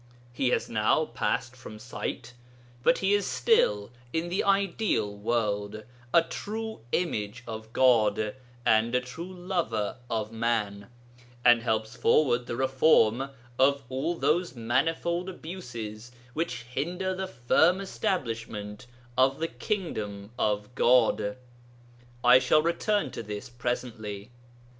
He 0.33 0.49
has 0.49 0.67
now 0.67 1.05
passed 1.05 1.55
from 1.55 1.77
sight, 1.77 2.33
but 2.81 2.97
he 2.97 3.13
is 3.13 3.27
still 3.27 3.91
in 4.11 4.29
the 4.29 4.43
ideal 4.43 5.15
world, 5.15 5.83
a 6.11 6.23
true 6.23 6.79
image 6.91 7.43
of 7.47 7.71
God 7.71 8.33
and 8.65 8.95
a 8.95 8.99
true 8.99 9.31
lover 9.31 9.97
of 10.09 10.31
man, 10.31 10.89
and 11.45 11.61
helps 11.61 11.95
forward 11.95 12.47
the 12.47 12.55
reform 12.55 13.29
of 13.59 13.83
all 13.89 14.15
those 14.15 14.55
manifold 14.55 15.29
abuses 15.29 16.11
which 16.33 16.63
hinder 16.63 17.13
the 17.13 17.27
firm 17.27 17.79
establishment 17.79 18.87
of 19.15 19.37
the 19.37 19.47
kingdom 19.47 20.31
of 20.35 20.73
God. 20.73 21.37
I 22.23 22.39
shall 22.39 22.63
return 22.63 23.11
to 23.11 23.21
this 23.21 23.49
presently. 23.49 24.31